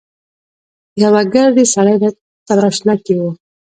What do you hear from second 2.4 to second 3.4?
تراشله کې و.